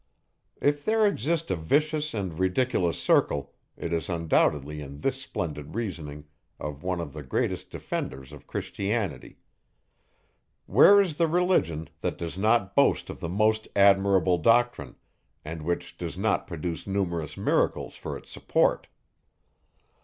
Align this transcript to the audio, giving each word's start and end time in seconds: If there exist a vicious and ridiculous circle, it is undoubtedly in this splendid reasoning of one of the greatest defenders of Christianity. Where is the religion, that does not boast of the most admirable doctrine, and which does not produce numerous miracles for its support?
If 0.59 0.83
there 0.83 1.05
exist 1.05 1.51
a 1.51 1.55
vicious 1.55 2.15
and 2.15 2.39
ridiculous 2.39 2.97
circle, 2.97 3.53
it 3.77 3.93
is 3.93 4.09
undoubtedly 4.09 4.81
in 4.81 5.01
this 5.01 5.21
splendid 5.21 5.75
reasoning 5.75 6.25
of 6.59 6.81
one 6.81 6.99
of 6.99 7.13
the 7.13 7.21
greatest 7.21 7.69
defenders 7.69 8.31
of 8.31 8.47
Christianity. 8.47 9.37
Where 10.65 10.99
is 10.99 11.17
the 11.17 11.27
religion, 11.27 11.87
that 11.99 12.17
does 12.17 12.35
not 12.35 12.75
boast 12.75 13.11
of 13.11 13.19
the 13.19 13.29
most 13.29 13.67
admirable 13.75 14.39
doctrine, 14.39 14.95
and 15.45 15.61
which 15.61 15.99
does 15.99 16.17
not 16.17 16.47
produce 16.47 16.87
numerous 16.87 17.37
miracles 17.37 17.93
for 17.93 18.17
its 18.17 18.31
support? 18.31 18.87